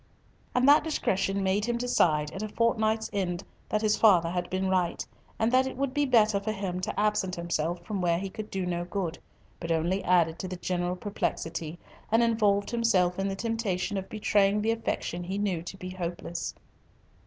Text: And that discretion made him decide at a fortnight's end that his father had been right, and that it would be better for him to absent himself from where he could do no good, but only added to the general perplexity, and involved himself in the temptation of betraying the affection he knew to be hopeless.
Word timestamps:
And 0.55 0.67
that 0.67 0.83
discretion 0.83 1.43
made 1.43 1.65
him 1.65 1.77
decide 1.77 2.31
at 2.31 2.41
a 2.41 2.49
fortnight's 2.49 3.07
end 3.13 3.43
that 3.69 3.83
his 3.83 3.97
father 3.97 4.31
had 4.31 4.49
been 4.49 4.67
right, 4.67 5.05
and 5.37 5.51
that 5.51 5.67
it 5.67 5.77
would 5.77 5.93
be 5.93 6.07
better 6.07 6.39
for 6.39 6.51
him 6.51 6.79
to 6.79 6.99
absent 6.99 7.35
himself 7.35 7.85
from 7.85 8.01
where 8.01 8.17
he 8.17 8.27
could 8.27 8.49
do 8.49 8.65
no 8.65 8.83
good, 8.85 9.19
but 9.59 9.71
only 9.71 10.03
added 10.03 10.39
to 10.39 10.47
the 10.47 10.55
general 10.55 10.95
perplexity, 10.95 11.77
and 12.11 12.23
involved 12.23 12.71
himself 12.71 13.19
in 13.19 13.27
the 13.27 13.35
temptation 13.35 13.95
of 13.95 14.09
betraying 14.09 14.59
the 14.63 14.71
affection 14.71 15.23
he 15.25 15.37
knew 15.37 15.61
to 15.61 15.77
be 15.77 15.91
hopeless. 15.91 16.55